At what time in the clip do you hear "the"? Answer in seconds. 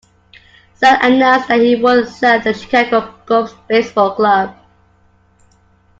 2.41-2.53